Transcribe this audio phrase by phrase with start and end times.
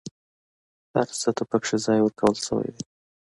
[0.93, 2.83] هر څه ته پکې ځای ورکول شوی دی.